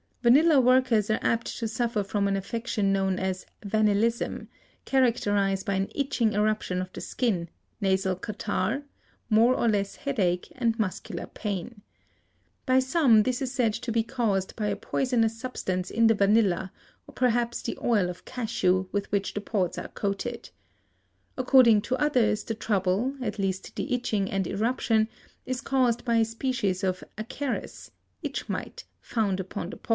[0.23, 4.47] Vanilla workers are apt to suffer from an affection known as vanillism,
[4.85, 8.83] characterized by an itching eruption of the skin, nasal catarrh,
[9.31, 11.81] more or less headache and muscular pain.
[12.67, 16.71] By some this is said to be caused by a poisonous substance in the vanilla
[17.07, 20.49] or perhaps the oil of cashew, with which the pods are coated.
[21.35, 25.09] According to others the trouble, at least the itching and eruption,
[25.47, 27.89] is caused by a species of acarus
[28.21, 29.89] (itch mite) found upon the pod.